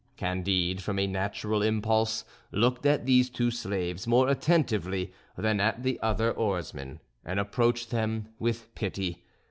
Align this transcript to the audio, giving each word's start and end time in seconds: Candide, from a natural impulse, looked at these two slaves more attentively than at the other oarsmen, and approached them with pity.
Candide, 0.17 0.81
from 0.81 0.97
a 0.97 1.05
natural 1.05 1.61
impulse, 1.61 2.25
looked 2.51 2.87
at 2.87 3.05
these 3.05 3.29
two 3.29 3.51
slaves 3.51 4.07
more 4.07 4.29
attentively 4.29 5.13
than 5.37 5.59
at 5.59 5.83
the 5.83 5.99
other 6.01 6.31
oarsmen, 6.31 6.99
and 7.23 7.39
approached 7.39 7.91
them 7.91 8.29
with 8.39 8.73
pity. 8.73 9.23